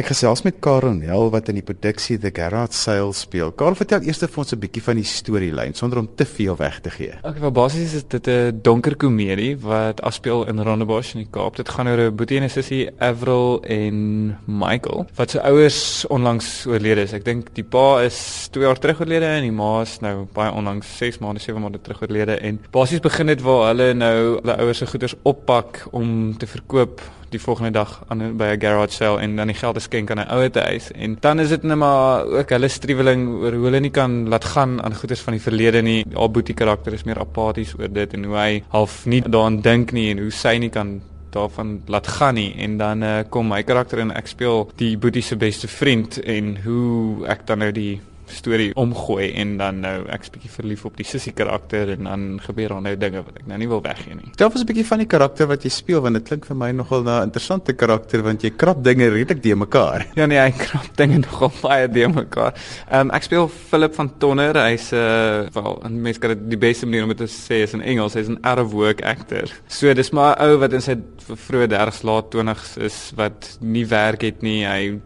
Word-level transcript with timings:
Ek 0.00 0.06
gesels 0.14 0.40
met 0.46 0.62
Karen 0.64 1.02
Hel 1.04 1.26
wat 1.28 1.50
in 1.52 1.58
die 1.58 1.64
produksie 1.66 2.14
The 2.16 2.30
Garage 2.32 2.72
Sale 2.72 3.12
speel. 3.12 3.50
Karen, 3.52 3.76
vertel 3.76 4.06
eers 4.06 4.22
vir 4.22 4.38
ons 4.40 4.52
'n 4.54 4.60
bietjie 4.62 4.80
van 4.80 4.96
die 4.96 5.04
storielyn 5.04 5.74
sonder 5.74 5.98
om 5.98 6.08
te 6.16 6.24
veel 6.24 6.56
weg 6.56 6.80
te 6.80 6.90
gee. 6.90 7.12
Okay, 7.22 7.50
basies 7.50 7.92
is 7.94 8.04
dit 8.08 8.26
'n 8.26 8.60
donker 8.62 8.96
komedie 8.96 9.58
wat 9.60 10.00
afspeel 10.00 10.48
in 10.48 10.58
Rondebosch 10.58 11.12
in 11.14 11.24
die 11.24 11.30
Kaap. 11.30 11.56
Dit 11.56 11.68
gaan 11.68 11.86
oor 11.86 11.98
'n 11.98 12.16
boetie 12.16 12.38
en 12.38 12.44
'n 12.44 12.48
sussie, 12.48 12.88
Avril 12.98 13.62
en 13.64 14.38
Michael, 14.46 15.06
wat 15.16 15.30
se 15.30 15.42
ouers 15.42 16.06
onlangs 16.06 16.66
oorlede 16.66 17.02
is. 17.02 17.12
Ek 17.12 17.24
dink 17.24 17.54
die 17.54 17.64
pa 17.64 18.00
is 18.00 18.48
2 18.52 18.64
jaar 18.64 18.78
terug 18.78 19.00
oorlede 19.00 19.26
en 19.26 19.42
die 19.42 19.52
ma 19.52 19.82
is 19.82 20.00
nou 20.00 20.26
baie 20.32 20.50
onlangs 20.50 20.96
6 20.96 21.18
maande, 21.18 21.40
7 21.40 21.60
maande 21.60 21.80
terug 21.82 22.00
oorlede 22.00 22.40
en 22.40 22.58
basies 22.70 23.00
begin 23.00 23.26
dit 23.26 23.42
waar 23.42 23.66
hulle 23.74 23.92
nou 23.92 24.40
hulle 24.40 24.56
ouers 24.56 24.78
se 24.78 24.86
goederes 24.86 25.16
oppak 25.24 25.86
om 25.92 26.38
te 26.38 26.46
verkoop 26.46 27.02
die 27.30 27.40
volgende 27.40 27.70
dag 27.70 28.02
aan 28.08 28.36
by 28.36 28.54
'n 28.54 28.60
garage 28.60 28.92
sale 28.92 29.20
en 29.20 29.36
dan 29.36 29.46
die 29.46 29.56
geld 29.56 29.82
skenk 29.82 30.10
aan 30.10 30.18
'n 30.18 30.30
ouer 30.30 30.50
te 30.50 30.60
huis. 30.60 30.90
En 30.92 31.16
dan 31.20 31.40
is 31.40 31.48
dit 31.48 31.62
net 31.62 31.76
maar 31.76 32.24
ook 32.24 32.48
hulle 32.48 32.68
striweling 32.68 33.28
oor 33.28 33.52
hoe 33.52 33.64
hulle 33.64 33.80
nie 33.80 33.90
kan 33.90 34.28
laat 34.28 34.44
gaan 34.44 34.82
aan 34.82 34.94
goederes 34.94 35.20
van 35.20 35.32
die 35.32 35.42
verlede 35.42 35.82
nie. 35.82 36.04
Haar 36.14 36.30
boetie 36.30 36.54
karakter 36.54 36.92
is 36.92 37.04
meer 37.04 37.18
apaties 37.18 37.74
oor 37.78 37.92
dit 37.92 38.12
en 38.12 38.24
hoe 38.24 38.36
hy 38.36 38.62
half 38.68 39.06
nie 39.06 39.22
daaraan 39.22 39.60
dink 39.60 39.92
nie 39.92 40.10
en 40.10 40.18
hoe 40.18 40.30
sy 40.30 40.56
nie 40.58 40.70
kan 40.70 41.00
daarvan 41.30 41.80
laat 41.86 42.06
gaan 42.06 42.34
nie 42.34 42.54
en 42.58 42.76
dan 42.78 43.02
uh, 43.02 43.18
kom 43.28 43.48
my 43.48 43.62
karakter 43.62 43.98
en 43.98 44.10
ek 44.10 44.26
speel 44.26 44.70
die 44.76 44.98
boetie 44.98 45.22
se 45.22 45.36
beste 45.36 45.68
vriend 45.68 46.20
en 46.22 46.56
hoe 46.64 47.26
ek 47.26 47.46
dan 47.46 47.58
nou 47.58 47.72
die 47.72 48.00
storie 48.30 48.70
omgooi 48.74 49.32
en 49.40 49.56
dan 49.60 49.80
nou 49.80 49.96
ek's 50.08 50.30
bietjie 50.30 50.50
verlief 50.50 50.84
op 50.84 50.96
die 50.96 51.06
sussie 51.06 51.32
karakter 51.32 51.94
en 51.96 52.04
dan 52.04 52.40
gebeur 52.42 52.74
daar 52.74 52.82
nou 52.82 52.96
dinge 52.96 53.22
wat 53.24 53.40
ek 53.40 53.46
nou 53.50 53.58
nie 53.58 53.68
wil 53.68 53.82
weggee 53.84 54.14
nie. 54.14 54.30
Vertel 54.30 54.50
ons 54.50 54.62
'n 54.62 54.66
bietjie 54.66 54.86
van 54.86 54.98
die 54.98 55.06
karakter 55.06 55.46
wat 55.46 55.64
jy 55.64 55.70
speel 55.70 56.00
want 56.00 56.14
dit 56.14 56.24
klink 56.24 56.46
vir 56.46 56.56
my 56.56 56.70
nogal 56.72 57.02
na 57.02 57.20
'n 57.20 57.30
interessante 57.30 57.72
karakter 57.72 58.22
want 58.22 58.42
jy 58.42 58.50
krap 58.50 58.82
dinge 58.84 59.08
redelik 59.08 59.42
de 59.42 59.54
mekaar. 59.54 60.06
Ja 60.14 60.26
nee, 60.26 60.38
hy 60.38 60.50
krap 60.50 60.96
dinge 60.96 61.18
nogal 61.26 61.52
baie 61.62 61.88
de 61.88 62.08
mekaar. 62.08 62.54
Ehm 62.90 63.08
um, 63.08 63.10
ek 63.10 63.22
speel 63.22 63.48
Philip 63.48 63.94
van 63.94 64.10
Tonner. 64.18 64.54
Hy's 64.54 64.92
'n 64.92 64.96
uh, 64.96 65.48
wel 65.52 65.80
'n 65.84 66.02
mens 66.02 66.18
kan 66.18 66.30
dit 66.30 66.50
die 66.50 66.58
beste 66.58 66.86
manier 66.86 67.02
om 67.02 67.08
dit 67.08 67.18
te 67.18 67.26
sê 67.26 67.62
is 67.62 67.74
in 67.74 67.82
Engels. 67.82 68.14
Hy's 68.14 68.28
'n 68.28 68.38
out 68.42 68.58
of 68.58 68.72
work 68.72 69.02
actor. 69.02 69.48
So 69.68 69.92
dis 69.94 70.10
maar 70.10 70.36
'n 70.36 70.42
ou 70.44 70.58
wat 70.58 70.72
in 70.72 70.80
sy 70.80 70.96
vroeë 71.28 71.68
30s 71.68 72.02
laat 72.02 72.30
20s 72.34 72.76
is 72.78 73.12
wat 73.16 73.58
nie 73.60 73.86
werk 73.86 74.22
het 74.22 74.42
nie. 74.42 74.64
Hy 74.64 75.00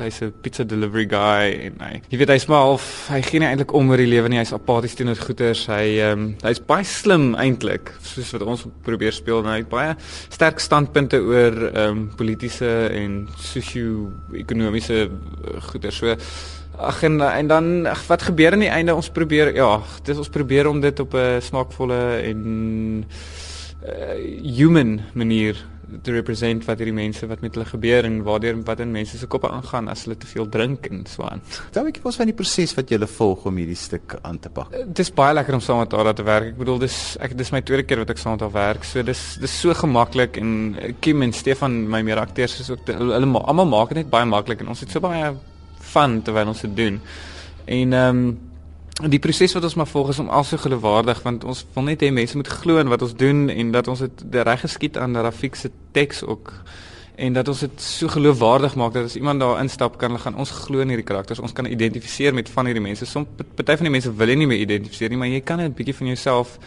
hy's 0.00 0.22
'n 0.22 0.32
pizza 0.42 0.64
delivery 0.64 1.06
guy 1.08 1.46
en 1.66 1.78
hy 1.80 2.00
jy 2.10 2.18
weet 2.18 2.28
hy's 2.28 2.46
maar 2.46 2.69
half 2.70 2.86
hy 3.10 3.20
gee 3.26 3.40
nie 3.42 3.48
eintlik 3.48 3.72
om 3.76 3.90
oor 3.90 4.00
die 4.00 4.08
lewe 4.08 4.30
nie. 4.30 4.38
Hy's 4.40 4.54
apaties 4.54 4.94
teenoor 4.98 5.18
goeters. 5.18 5.64
Hy 5.70 5.86
ehm 5.98 6.22
um, 6.22 6.28
hy's 6.44 6.60
baie 6.66 6.86
slim 6.86 7.32
eintlik, 7.40 7.92
soos 8.06 8.30
wat 8.36 8.46
ons 8.46 8.64
probeer 8.86 9.16
speel 9.16 9.42
en 9.42 9.50
hy 9.50 9.58
het 9.62 9.70
baie 9.70 9.96
sterk 10.30 10.62
standpunte 10.62 11.20
oor 11.24 11.58
ehm 11.70 11.82
um, 11.88 12.06
politieke 12.18 12.70
en 12.94 13.20
sosio-ekonomiese 13.50 15.02
eh, 15.02 15.60
goeters. 15.70 16.00
So 16.00 16.16
ag 16.80 17.02
en 17.08 17.20
en 17.20 17.50
dan 17.50 17.70
ag 17.90 18.06
wat 18.08 18.28
gebeur 18.30 18.56
aan 18.56 18.64
die 18.64 18.72
einde? 18.72 18.96
Ons 18.96 19.10
probeer 19.14 19.54
ja, 19.56 19.72
dis 20.06 20.18
ons 20.18 20.32
probeer 20.32 20.70
om 20.70 20.80
dit 20.80 21.00
op 21.00 21.14
'n 21.14 21.40
smaakvolle 21.42 22.00
en 22.30 23.04
uh, 23.84 24.16
human 24.56 25.00
manier 25.14 25.56
te 26.02 26.12
represent 26.12 26.64
wat 26.64 26.78
hierdie 26.78 26.94
mense 26.94 27.26
wat 27.26 27.42
met 27.44 27.54
hulle 27.54 27.66
gebeur 27.66 28.06
en 28.08 28.22
waardeur 28.26 28.62
wat 28.66 28.80
in 28.80 28.92
mense 28.94 29.18
se 29.18 29.26
koppe 29.26 29.50
aangaan 29.50 29.88
as 29.88 30.04
hulle 30.06 30.16
te 30.16 30.26
veel 30.30 30.48
drink 30.48 30.86
en 30.90 31.04
so 31.06 31.22
aan. 31.26 31.42
Vertel 31.42 31.82
'n 31.82 31.92
bietjie 31.92 32.16
van 32.18 32.26
die 32.26 32.34
proses 32.34 32.74
wat 32.74 32.90
jy 32.90 33.00
gele 33.00 33.06
volg 33.06 33.46
om 33.46 33.56
hierdie 33.56 33.76
stuk 33.76 34.18
aan 34.22 34.38
te 34.38 34.50
pak. 34.50 34.70
Dit 34.70 34.98
is 34.98 35.10
baie 35.10 35.34
lekker 35.34 35.54
om 35.54 35.60
saam 35.60 35.78
met 35.78 35.92
haar 35.92 36.14
te 36.14 36.22
werk. 36.22 36.52
Ek 36.52 36.58
bedoel 36.58 36.78
dis 36.78 37.16
ek 37.20 37.36
dis 37.36 37.52
my 37.52 37.60
tweede 37.60 37.86
keer 37.86 37.98
wat 37.98 38.10
ek 38.10 38.18
saam 38.18 38.32
met 38.32 38.40
haar 38.40 38.52
werk. 38.52 38.84
So 38.84 39.02
dis 39.02 39.38
dis 39.40 39.60
so 39.60 39.74
gemaklik 39.74 40.36
en 40.36 40.76
Kim 41.00 41.22
en 41.22 41.32
Stefan 41.32 41.88
my 41.88 42.02
meer 42.02 42.18
akteurs 42.18 42.60
is 42.60 42.70
ook 42.70 42.86
hulle 42.86 43.26
almal 43.44 43.66
maak 43.66 43.88
dit 43.88 44.04
net 44.04 44.10
baie 44.10 44.26
maklik 44.26 44.60
en 44.60 44.68
ons 44.68 44.80
het 44.80 44.90
so 44.90 45.00
baie 45.00 45.34
fun 45.80 46.22
terwyl 46.22 46.48
ons 46.48 46.60
dit 46.60 46.76
doen. 46.76 47.00
En 47.66 47.92
ehm 47.92 48.16
um, 48.16 48.49
die 49.08 49.18
proses 49.18 49.54
wat 49.56 49.64
ons 49.64 49.74
maar 49.74 49.88
volg 49.88 50.10
is 50.12 50.18
om 50.18 50.28
also 50.28 50.56
geloofwaardig 50.60 51.22
want 51.24 51.44
ons 51.44 51.64
wil 51.74 51.86
net 51.88 52.02
hê 52.04 52.10
mense 52.12 52.36
moet 52.36 52.48
glo 52.48 52.80
in 52.82 52.90
wat 52.92 53.02
ons 53.02 53.14
doen 53.16 53.48
en 53.48 53.72
dat 53.72 53.88
ons 53.88 54.02
dit 54.04 54.24
reg 54.44 54.60
geskied 54.60 54.98
aan 55.00 55.16
Rafik 55.16 55.54
se 55.56 55.70
teks 55.92 56.24
ook. 56.24 56.52
En 57.20 57.32
dat 57.36 57.48
ons 57.48 57.60
dit 57.60 57.82
so 57.84 58.08
geloofwaardig 58.08 58.74
maak 58.80 58.92
dat 58.92 59.04
as 59.04 59.16
iemand 59.16 59.40
daar 59.40 59.60
instap 59.60 59.98
kan 59.98 60.10
hulle 60.10 60.22
gaan 60.22 60.36
ons 60.36 60.50
glo 60.50 60.80
in 60.80 60.88
hierdie 60.88 61.04
karakters. 61.04 61.40
Ons 61.40 61.52
kan 61.52 61.66
identifiseer 61.68 62.34
met 62.34 62.48
van 62.48 62.68
hierdie 62.68 62.82
mense. 62.82 63.06
Soms 63.06 63.28
party 63.54 63.76
van 63.76 63.88
die 63.88 63.92
mense 63.92 64.12
wil 64.16 64.34
nie 64.36 64.48
meer 64.48 64.64
identifiseer 64.64 65.12
nie 65.12 65.20
maar 65.20 65.28
jy 65.28 65.40
kan 65.40 65.60
'n 65.60 65.74
bietjie 65.74 65.94
van 65.94 66.06
jouself 66.06 66.58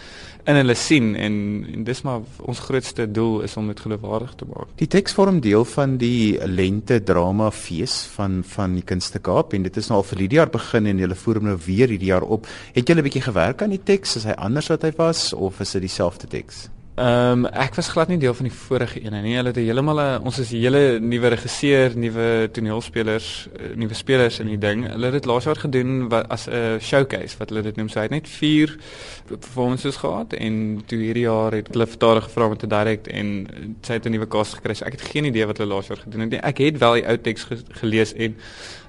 in 0.44 0.58
hulle 0.60 0.76
sien 0.76 1.14
en, 1.16 1.36
en 1.72 1.84
dis 1.88 2.02
maar 2.04 2.24
ons 2.44 2.60
grootste 2.66 3.06
doel 3.12 3.46
is 3.48 3.56
om 3.60 3.70
dit 3.72 3.80
geloofwaardig 3.80 4.34
te 4.40 4.48
maak. 4.50 4.74
Die 4.82 4.90
teks 4.92 5.16
vorm 5.16 5.40
deel 5.44 5.64
van 5.76 5.96
die 6.02 6.36
lente 6.50 7.00
drama 7.04 7.50
fees 7.56 8.02
van 8.18 8.42
van 8.56 8.76
die 8.76 8.84
Kunste 8.84 9.22
Kaap 9.24 9.56
en 9.56 9.64
dit 9.64 9.80
is 9.80 9.90
nou 9.92 10.02
al 10.02 10.08
vir 10.12 10.26
hierdie 10.26 10.42
jaar 10.42 10.52
begin 10.52 10.92
en 10.92 11.02
hulle 11.06 11.20
voer 11.24 11.40
hom 11.40 11.52
nou 11.54 11.58
weer 11.66 11.96
hierdie 11.96 12.12
jaar 12.12 12.28
op. 12.28 12.48
Het 12.76 12.88
julle 12.88 13.02
'n 13.02 13.10
bietjie 13.10 13.28
gewerk 13.30 13.62
aan 13.62 13.76
die 13.76 13.84
teks? 13.84 14.18
Is 14.18 14.26
hy 14.26 14.36
anders 14.38 14.68
wat 14.68 14.84
hy 14.84 14.92
was 14.98 15.34
of 15.34 15.60
is 15.60 15.72
dit 15.72 15.82
dieselfde 15.82 16.28
teks? 16.28 16.68
Ehm 16.96 17.46
um, 17.46 17.46
ek 17.50 17.74
was 17.74 17.88
glad 17.90 18.12
nie 18.12 18.20
deel 18.22 18.36
van 18.38 18.46
die 18.46 18.54
vorige 18.54 19.00
een 19.02 19.16
nie. 19.26 19.32
Hulle 19.34 19.50
het 19.50 19.58
heeltemal 19.58 20.00
'n 20.02 20.26
ons 20.30 20.38
is 20.40 20.52
hele 20.52 21.00
nuwe 21.00 21.28
regisseur, 21.28 21.98
nuwe 21.98 22.50
toneelspelers, 22.52 23.48
eh, 23.58 23.74
nuwe 23.76 23.94
spelers 23.94 24.40
in 24.40 24.48
die 24.48 24.58
ding. 24.58 24.86
Hulle 24.88 25.06
het 25.06 25.14
dit 25.14 25.26
laas 25.26 25.44
jaar 25.44 25.56
gedoen 25.56 26.08
wat, 26.10 26.30
as 26.30 26.48
'n 26.48 26.78
showcase 26.80 27.38
wat 27.40 27.50
hulle 27.50 27.64
dit 27.64 27.76
noem. 27.76 27.90
Sy 27.90 28.00
het 28.00 28.12
net 28.12 28.28
4 28.28 28.78
performances 29.26 29.96
gehad 29.96 30.34
en 30.34 30.84
toe 30.86 31.00
hierdie 31.00 31.26
jaar 31.26 31.52
het 31.52 31.68
hulle 31.74 31.88
vertaal 31.88 32.22
gevra 32.22 32.46
om 32.46 32.58
te 32.58 32.68
direk 32.68 33.08
en 33.08 33.48
sy 33.82 33.94
het 33.94 34.06
'n 34.06 34.12
nuwe 34.12 34.28
cast 34.28 34.54
gekry. 34.54 34.74
So 34.74 34.86
ek 34.86 34.92
het 34.92 35.02
geen 35.02 35.26
idee 35.26 35.46
wat 35.46 35.58
hulle 35.58 35.74
laas 35.74 35.88
jaar 35.88 35.98
gedoen 35.98 36.22
het 36.22 36.30
nie. 36.30 36.40
Ek 36.42 36.58
het 36.58 36.78
wel 36.78 36.94
die 36.94 37.08
ou 37.08 37.18
teks 37.18 37.44
ge 37.44 37.58
gelees 37.72 38.14
en 38.14 38.36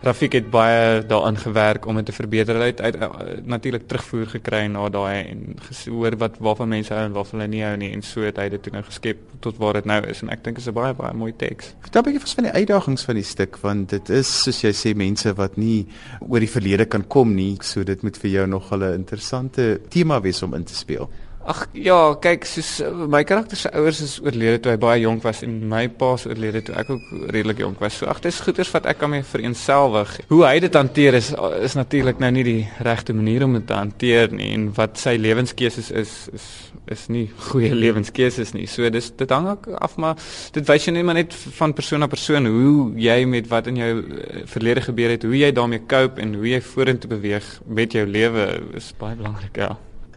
Rafik 0.05 0.33
het 0.33 0.51
baie 0.51 1.07
daaraan 1.07 1.37
gewerk 1.37 1.87
om 1.87 1.97
dit 1.97 2.05
te 2.05 2.13
verbeter. 2.13 2.59
Hy 2.61 2.67
het, 2.67 2.79
het 2.79 2.97
uh, 2.97 3.09
natuurlik 3.49 3.87
terugvoer 3.89 4.27
gekry 4.27 4.67
na 4.69 4.89
daai 4.93 5.25
en 5.31 5.55
gehoor 5.71 6.17
wat 6.21 6.37
waarvan 6.45 6.69
mense 6.69 6.93
hou 6.93 7.05
en 7.07 7.15
waarvan 7.17 7.41
hulle 7.41 7.53
nie 7.55 7.63
hou 7.65 7.77
nie 7.81 7.89
en 7.95 8.03
so 8.03 8.25
het 8.27 8.39
hy 8.41 8.49
dit 8.53 8.63
toe 8.63 8.73
nou 8.75 8.83
geskep 8.85 9.21
tot 9.45 9.59
waar 9.63 9.79
dit 9.79 9.89
nou 9.89 10.01
is 10.11 10.23
en 10.25 10.33
ek 10.35 10.45
dink 10.45 10.59
is 10.59 10.69
'n 10.69 10.75
baie 10.75 10.95
baie 10.95 11.15
mooi 11.15 11.33
teks. 11.33 11.75
Vertel 11.81 12.03
'n 12.03 12.05
bietjie 12.05 12.35
van 12.35 12.45
die 12.45 12.53
uitdagings 12.53 13.05
van 13.05 13.15
die 13.15 13.25
stuk 13.25 13.59
want 13.63 13.91
dit 13.91 14.11
is 14.11 14.29
soos 14.43 14.63
jy 14.63 14.73
sê 14.73 14.95
mense 14.97 15.35
wat 15.35 15.57
nie 15.57 15.87
oor 16.21 16.41
die 16.41 16.51
verlede 16.51 16.87
kan 16.87 17.07
kom 17.07 17.35
nie, 17.35 17.57
so 17.63 17.85
dit 17.85 18.03
moet 18.03 18.17
vir 18.17 18.31
jou 18.31 18.47
nog 18.47 18.73
'n 18.73 18.95
interessante 18.95 19.81
tema 19.89 20.21
wees 20.21 20.43
om 20.43 20.55
in 20.55 20.65
te 20.65 20.75
speel. 20.75 21.09
Ag 21.45 21.67
ja, 21.77 21.97
kyk, 22.25 22.47
soos 22.49 22.69
eh, 22.81 22.89
my 23.13 23.21
karakter 23.29 23.59
se 23.61 23.69
ouers 23.77 23.99
is 24.01 24.15
oorlede 24.25 24.63
toe 24.65 24.71
hy 24.73 24.79
baie 24.81 25.03
jonk 25.03 25.27
was 25.27 25.43
en 25.45 25.59
my 25.69 25.83
pa 25.93 26.15
se 26.17 26.31
oorlede 26.31 26.63
toe 26.65 26.73
ek 26.81 26.89
ook 26.95 27.11
redelik 27.35 27.61
jonk 27.61 27.83
was. 27.85 27.99
So 28.01 28.09
ag, 28.09 28.23
dis 28.25 28.41
goeters 28.47 28.71
wat 28.73 28.89
ek 28.89 29.03
kan 29.03 29.13
mee 29.13 29.27
vereenselwig. 29.29 30.15
Hoe 30.31 30.41
hy 30.47 30.55
dit 30.65 30.79
hanteer 30.81 31.19
is 31.21 31.35
is 31.61 31.77
natuurlik 31.77 32.23
nou 32.25 32.33
nie 32.33 32.47
die 32.49 32.63
regte 32.89 33.13
manier 33.13 33.45
om 33.45 33.59
dit 33.59 33.69
te 33.69 33.77
hanteer 33.77 34.33
nie 34.33 34.55
en 34.57 34.71
wat 34.79 34.97
sy 35.01 35.19
lewenskeuses 35.21 35.93
is 35.93 36.17
is 36.33 36.49
is 36.89 37.07
nie 37.13 37.27
goeie 37.51 37.77
lewenskeuses 37.85 38.57
nie. 38.57 38.65
So 38.65 38.89
dis 38.89 39.13
dit 39.13 39.37
hang 39.37 39.53
af 39.85 40.01
maar 40.01 40.17
dit 40.57 40.65
wys 40.65 40.89
jy 40.89 40.97
net 40.97 41.05
maar 41.05 41.21
net 41.21 41.37
van 41.61 41.77
persoon 41.77 42.01
na 42.01 42.09
persoon 42.09 42.49
hoe 42.49 42.93
jy 42.97 43.21
met 43.29 43.53
wat 43.53 43.69
in 43.69 43.85
jou 43.85 43.95
eh, 44.01 44.47
verlede 44.49 44.89
gebeur 44.89 45.13
het, 45.13 45.29
hoe 45.29 45.37
jy 45.45 45.53
daarmee 45.53 45.85
cope 45.85 46.25
en 46.25 46.39
hoe 46.41 46.55
jy 46.57 46.65
vorentoe 46.73 47.19
beweeg 47.19 47.59
met 47.69 47.93
jou 47.93 48.09
lewe 48.09 48.55
is 48.81 48.95
baie 48.97 49.21
belangrik, 49.21 49.61
ja. 49.61 49.75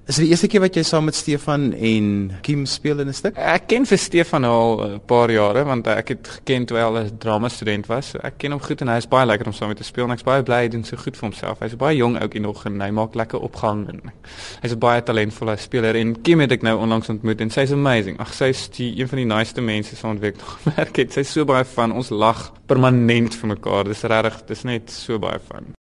Is 0.08 0.16
dit 0.16 0.24
die 0.24 0.32
eerste 0.32 0.48
keer 0.48 0.62
wat 0.64 0.78
jy 0.78 0.86
saam 0.88 1.04
met 1.10 1.18
Stefan 1.20 1.74
en 1.84 2.06
Kim 2.46 2.62
speel 2.66 3.02
in 3.04 3.10
'n 3.12 3.14
stuk? 3.14 3.36
Ek 3.36 3.66
ken 3.68 3.86
vir 3.86 3.98
Stefan 3.98 4.46
al 4.46 4.80
'n 4.96 5.02
paar 5.06 5.30
jare 5.30 5.66
want 5.66 5.88
ek 5.88 6.08
het 6.08 6.28
geken 6.28 6.66
toe 6.66 6.78
hy 6.78 6.84
al 6.84 6.98
'n 6.98 7.18
drama 7.18 7.50
student 7.50 7.86
was. 7.88 8.16
Ek 8.16 8.38
ken 8.38 8.52
hom 8.52 8.62
goed 8.62 8.82
en 8.82 8.88
hy 8.88 8.96
is 8.98 9.08
baie 9.08 9.26
lekker 9.26 9.48
om 9.48 9.54
saam 9.54 9.68
met 9.68 9.78
te 9.78 9.84
speel 9.84 10.06
en 10.06 10.12
ek's 10.12 10.24
baie 10.24 10.44
bly 10.44 10.56
hy 10.56 10.68
doen 10.70 10.84
so 10.86 10.96
goed 10.96 11.18
vir 11.18 11.30
homself. 11.30 11.60
Hy's 11.60 11.76
baie 11.76 11.98
jong 11.98 12.18
ouetjie 12.22 12.40
nog 12.40 12.66
en 12.66 12.80
hy 12.80 12.90
maak 12.90 13.16
lekker 13.16 13.40
opgang 13.40 13.90
en 13.90 14.02
hy's 14.62 14.72
'n 14.72 14.80
baie 14.80 15.04
talentvolle 15.04 15.58
speler 15.58 15.96
en 15.96 16.22
Kim 16.22 16.40
het 16.40 16.52
ek 16.52 16.62
nou 16.62 16.80
onlangs 16.80 17.10
ontmoet 17.10 17.42
en 17.42 17.50
sy's 17.50 17.72
amazing. 17.72 18.18
Ag 18.20 18.34
sy's 18.34 18.70
die 18.70 18.98
een 19.00 19.08
van 19.10 19.18
die 19.18 19.26
niceste 19.26 19.62
mense 19.62 19.96
so 19.96 20.08
ontwek 20.08 20.38
nog 20.42 20.60
gewerk 20.64 20.96
het. 20.96 21.12
Sy's 21.12 21.32
so 21.32 21.44
baie 21.44 21.66
van 21.66 21.92
ons 21.92 22.10
lag 22.10 22.54
permanent 22.66 23.36
vir 23.36 23.48
mekaar. 23.48 23.84
Dis 23.84 24.04
regtig, 24.04 24.46
dis 24.46 24.64
net 24.64 24.90
so 24.90 25.20
baie 25.20 25.40
van. 25.52 25.76